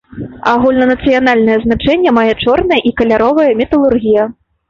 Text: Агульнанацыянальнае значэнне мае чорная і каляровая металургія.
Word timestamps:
Агульнанацыянальнае 0.51 1.57
значэнне 1.65 2.11
мае 2.19 2.33
чорная 2.45 2.81
і 2.91 2.95
каляровая 3.01 3.49
металургія. 3.63 4.23